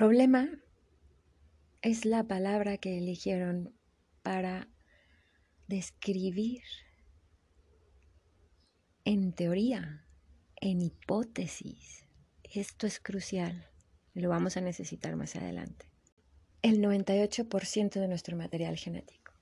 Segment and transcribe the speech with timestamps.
[0.00, 0.48] Problema
[1.82, 3.74] es la palabra que eligieron
[4.22, 4.66] para
[5.68, 6.62] describir
[9.04, 10.06] en teoría,
[10.56, 12.06] en hipótesis.
[12.44, 13.68] Esto es crucial
[14.14, 15.90] y lo vamos a necesitar más adelante.
[16.62, 19.34] El 98% de nuestro material genético.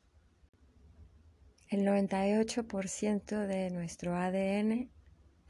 [1.69, 4.91] El 98% de nuestro ADN,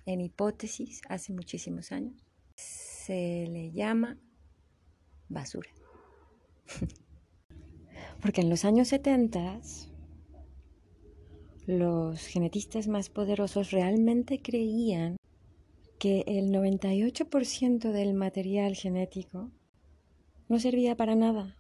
[0.05, 4.19] en hipótesis, hace muchísimos años, se le llama
[5.29, 5.71] basura.
[8.21, 9.61] Porque en los años 70
[11.67, 15.17] los genetistas más poderosos realmente creían
[15.99, 19.51] que el 98% del material genético
[20.49, 21.57] no servía para nada.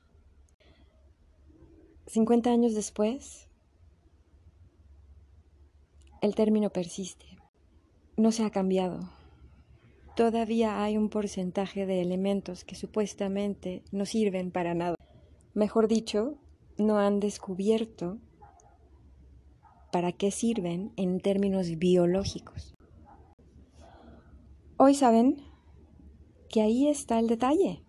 [2.06, 3.48] 50 años después,
[6.22, 7.26] el término persiste.
[8.16, 9.17] No se ha cambiado.
[10.18, 14.96] Todavía hay un porcentaje de elementos que supuestamente no sirven para nada.
[15.54, 16.34] Mejor dicho,
[16.76, 18.18] no han descubierto
[19.92, 22.74] para qué sirven en términos biológicos.
[24.76, 25.36] Hoy saben
[26.48, 27.84] que ahí está el detalle.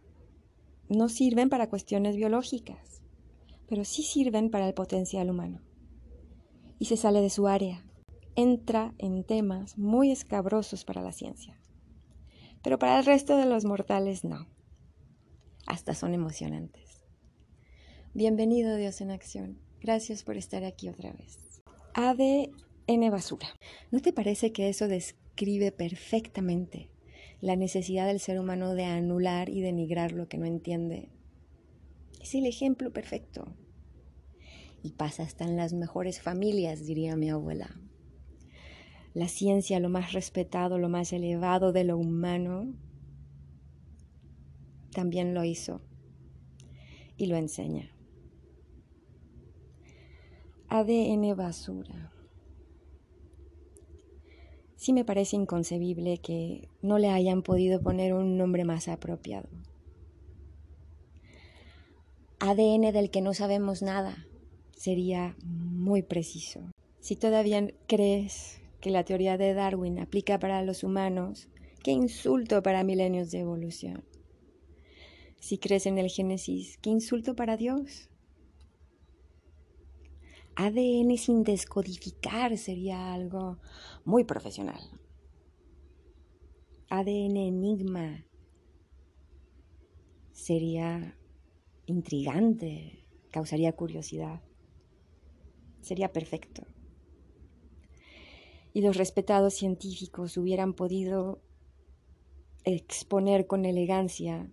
[0.88, 3.02] No sirven para cuestiones biológicas,
[3.68, 5.62] pero sí sirven para el potencial humano.
[6.78, 7.84] Y se sale de su área.
[8.36, 11.60] Entra en temas muy escabrosos para la ciencia.
[12.62, 14.48] Pero para el resto de los mortales no.
[15.66, 17.06] Hasta son emocionantes.
[18.14, 19.60] Bienvenido Dios en acción.
[19.80, 21.62] Gracias por estar aquí otra vez.
[21.94, 23.48] ADN basura.
[23.92, 26.90] ¿No te parece que eso describe perfectamente
[27.40, 31.10] la necesidad del ser humano de anular y denigrar lo que no entiende?
[32.22, 33.56] Es el ejemplo perfecto.
[34.84, 37.80] Y pasa hasta en las mejores familias, diría mi abuela.
[39.20, 42.74] La ciencia, lo más respetado, lo más elevado de lo humano,
[44.94, 45.82] también lo hizo
[47.18, 47.92] y lo enseña.
[50.70, 52.14] ADN basura.
[54.78, 59.50] Sí me parece inconcebible que no le hayan podido poner un nombre más apropiado.
[62.40, 64.26] ADN del que no sabemos nada
[64.78, 66.62] sería muy preciso.
[67.02, 71.50] Si todavía crees que la teoría de Darwin aplica para los humanos,
[71.84, 74.06] qué insulto para milenios de evolución.
[75.40, 78.10] Si crees en el Génesis, qué insulto para Dios.
[80.56, 83.60] ADN sin descodificar sería algo
[84.04, 84.82] muy profesional.
[86.90, 88.26] ADN enigma
[90.34, 91.18] sería
[91.86, 94.42] intrigante, causaría curiosidad,
[95.82, 96.64] sería perfecto.
[98.74, 101.42] Y los respetados científicos hubieran podido
[102.64, 104.52] exponer con elegancia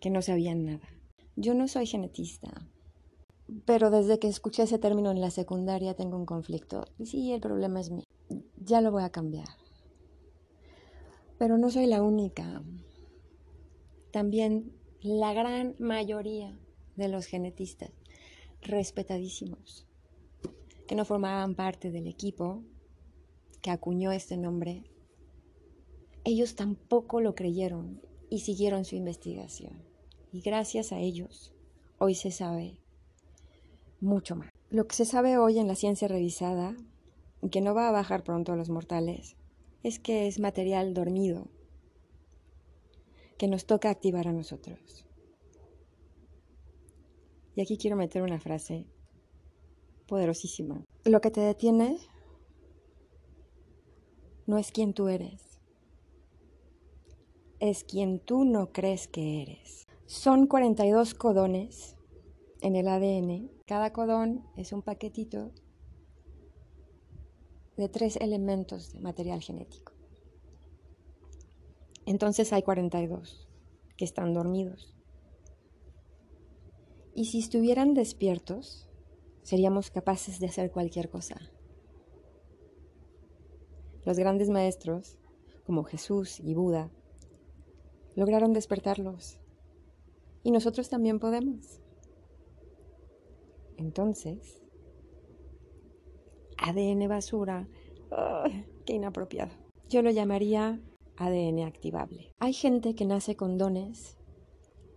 [0.00, 0.88] que no sabían nada.
[1.36, 2.68] Yo no soy genetista,
[3.64, 6.84] pero desde que escuché ese término en la secundaria tengo un conflicto.
[7.04, 8.04] Sí, el problema es mío.
[8.56, 9.48] Ya lo voy a cambiar.
[11.38, 12.62] Pero no soy la única.
[14.10, 16.58] También la gran mayoría
[16.96, 17.90] de los genetistas,
[18.60, 19.86] respetadísimos,
[20.86, 22.62] que no formaban parte del equipo
[23.62, 24.84] que acuñó este nombre,
[26.24, 29.82] ellos tampoco lo creyeron y siguieron su investigación.
[30.32, 31.54] Y gracias a ellos,
[31.98, 32.78] hoy se sabe
[34.00, 34.50] mucho más.
[34.70, 36.76] Lo que se sabe hoy en la ciencia revisada,
[37.50, 39.36] que no va a bajar pronto a los mortales,
[39.82, 41.48] es que es material dormido,
[43.38, 45.06] que nos toca activar a nosotros.
[47.54, 48.86] Y aquí quiero meter una frase
[50.06, 50.84] poderosísima.
[51.04, 51.98] Lo que te detiene
[54.46, 55.60] no es quien tú eres,
[57.60, 59.86] es quien tú no crees que eres.
[60.06, 61.96] Son 42 codones
[62.60, 63.50] en el ADN.
[63.66, 65.52] Cada codón es un paquetito
[67.76, 69.92] de tres elementos de material genético.
[72.04, 73.48] Entonces hay 42
[73.96, 74.94] que están dormidos.
[77.14, 78.88] Y si estuvieran despiertos,
[79.42, 81.36] seríamos capaces de hacer cualquier cosa.
[84.04, 85.18] Los grandes maestros,
[85.64, 86.90] como Jesús y Buda,
[88.14, 89.38] lograron despertarlos.
[90.42, 91.80] Y nosotros también podemos.
[93.76, 94.62] Entonces,
[96.58, 97.68] ADN basura,
[98.84, 99.52] qué inapropiado.
[99.88, 100.80] Yo lo llamaría
[101.16, 102.32] ADN activable.
[102.38, 104.16] Hay gente que nace con dones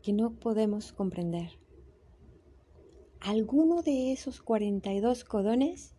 [0.02, 1.60] que no podemos comprender.
[3.19, 5.96] Alguno de esos 42 codones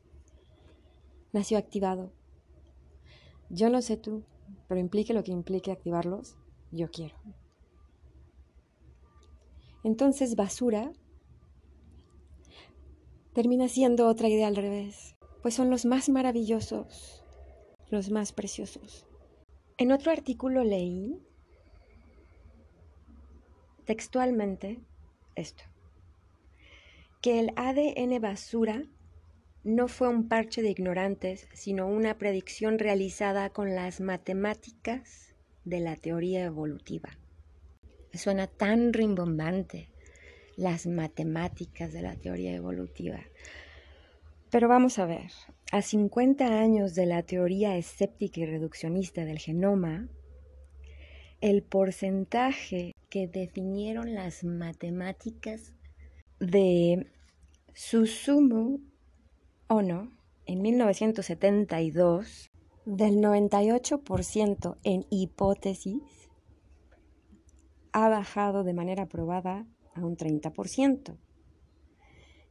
[1.32, 2.12] nació activado.
[3.48, 4.25] Yo no sé tú,
[4.69, 6.37] pero implique lo que implique activarlos,
[6.72, 7.16] yo quiero.
[9.84, 10.93] entonces basura
[13.32, 17.22] termina siendo otra idea al revés, pues son los más maravillosos,
[17.90, 19.06] los más preciosos.
[19.76, 21.22] En otro artículo leí
[23.84, 24.81] textualmente
[25.37, 25.62] esto,
[27.22, 28.82] que el ADN basura
[29.66, 35.34] no fue un parche de ignorantes, sino una predicción realizada con las matemáticas
[35.64, 37.18] de la teoría evolutiva.
[38.14, 39.88] Suena tan rimbombante
[40.56, 43.18] las matemáticas de la teoría evolutiva.
[44.50, 45.32] Pero vamos a ver,
[45.72, 50.08] a 50 años de la teoría escéptica y reduccionista del genoma,
[51.40, 55.74] el porcentaje que definieron las matemáticas
[56.38, 57.08] de
[57.74, 58.78] Susumu
[59.68, 60.12] Ono
[60.44, 62.52] en 1972
[62.84, 66.30] del 98% en hipótesis
[67.90, 71.18] ha bajado de manera probada a un 30%.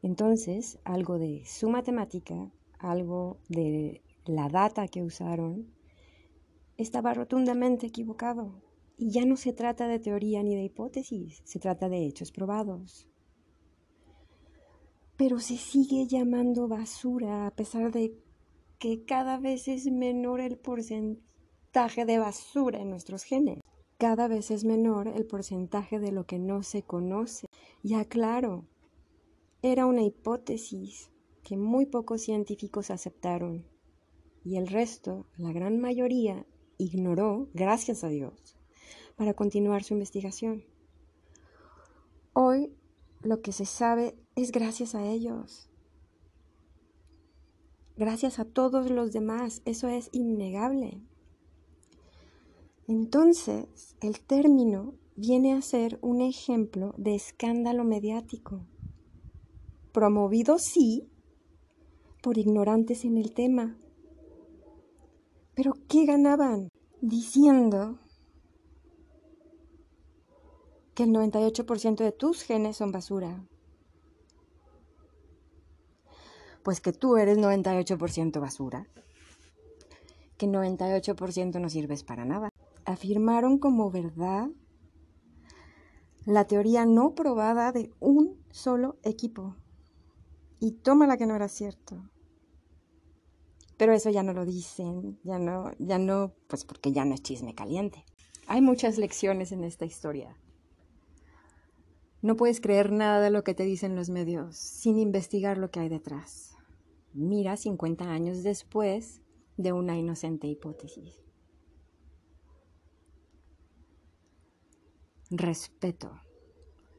[0.01, 5.73] Entonces, algo de su matemática, algo de la data que usaron,
[6.75, 8.61] estaba rotundamente equivocado.
[8.97, 13.07] Y ya no se trata de teoría ni de hipótesis, se trata de hechos probados.
[15.17, 18.17] Pero se sigue llamando basura a pesar de
[18.79, 23.59] que cada vez es menor el porcentaje de basura en nuestros genes.
[23.97, 27.47] Cada vez es menor el porcentaje de lo que no se conoce.
[27.81, 28.65] Ya claro,
[29.61, 31.11] era una hipótesis
[31.43, 33.65] que muy pocos científicos aceptaron
[34.45, 36.45] y el resto, la gran mayoría,
[36.77, 38.55] ignoró, gracias a Dios,
[39.15, 40.63] para continuar su investigación.
[42.33, 42.71] Hoy
[43.21, 45.69] lo que se sabe es gracias a ellos.
[47.97, 51.01] Gracias a todos los demás, eso es innegable.
[52.87, 58.61] Entonces, el término viene a ser un ejemplo de escándalo mediático,
[59.93, 61.09] promovido sí
[62.21, 63.77] por ignorantes en el tema.
[65.55, 66.69] Pero ¿qué ganaban?
[66.99, 67.97] Diciendo
[70.93, 73.47] que el 98% de tus genes son basura.
[76.65, 78.85] Pues que tú eres 98% basura.
[80.37, 82.49] Que 98% no sirves para nada
[82.85, 84.47] afirmaron como verdad
[86.25, 89.55] la teoría no probada de un solo equipo.
[90.59, 92.09] Y toma la que no era cierto.
[93.77, 97.21] Pero eso ya no lo dicen, ya no, ya no, pues porque ya no es
[97.21, 98.05] chisme caliente.
[98.47, 100.35] Hay muchas lecciones en esta historia.
[102.23, 105.81] No puedes creer nada de lo que te dicen los medios sin investigar lo que
[105.81, 106.54] hay detrás.
[107.15, 109.21] Mira 50 años después
[109.57, 111.25] de una inocente hipótesis.
[115.29, 116.19] respeto.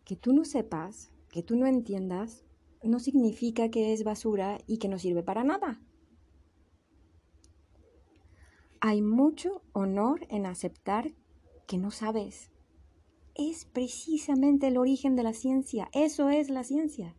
[0.05, 2.45] Que tú no sepas, que tú no entiendas,
[2.83, 5.81] no significa que es basura y que no sirve para nada.
[8.81, 11.13] Hay mucho honor en aceptar
[11.67, 12.51] que no sabes.
[13.35, 15.89] Es precisamente el origen de la ciencia.
[15.93, 17.17] Eso es la ciencia.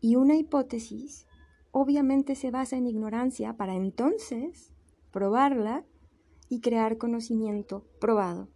[0.00, 1.26] Y una hipótesis
[1.70, 4.72] obviamente se basa en ignorancia para entonces
[5.10, 5.84] probarla
[6.48, 8.48] y crear conocimiento probado.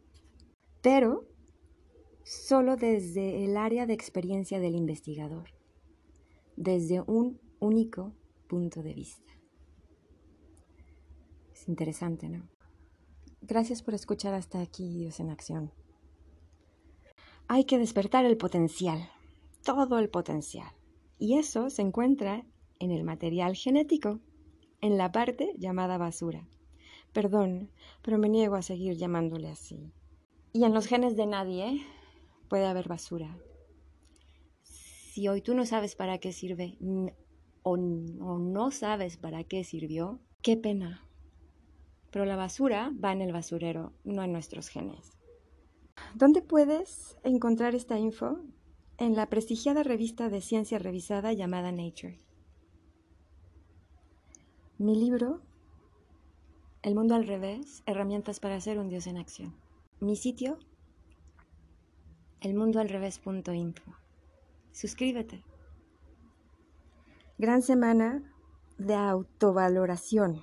[0.80, 1.28] Pero
[2.24, 5.50] solo desde el área de experiencia del investigador,
[6.56, 8.12] desde un único
[8.48, 9.32] punto de vista.
[11.52, 12.48] Es interesante, ¿no?
[13.40, 15.72] Gracias por escuchar hasta aquí, Dios en acción.
[17.48, 19.08] Hay que despertar el potencial,
[19.64, 20.70] todo el potencial.
[21.18, 22.44] Y eso se encuentra
[22.82, 24.20] en el material genético,
[24.80, 26.48] en la parte llamada basura.
[27.12, 27.70] Perdón,
[28.02, 29.92] pero me niego a seguir llamándole así.
[30.52, 31.86] Y en los genes de nadie,
[32.48, 33.38] puede haber basura.
[34.62, 36.76] Si hoy tú no sabes para qué sirve
[37.62, 41.06] o, no sabes para qué sirvió, qué pena.
[42.10, 45.12] Pero la basura va en el basurero, no en nuestros genes.
[46.14, 48.40] ¿Dónde puedes encontrar esta info?
[48.98, 52.18] En la prestigiada revista de ciencia revisada llamada Nature.
[54.82, 55.40] Mi libro,
[56.82, 59.54] El mundo al revés, herramientas para ser un dios en acción.
[60.00, 60.58] Mi sitio,
[62.40, 63.92] elmundoalrevés.info.
[64.72, 65.44] Suscríbete.
[67.38, 68.24] Gran semana
[68.76, 70.42] de autovaloración.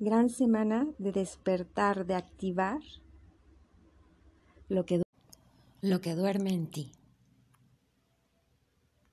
[0.00, 2.80] Gran semana de despertar, de activar
[4.70, 5.02] lo que,
[5.82, 6.90] lo que duerme en ti.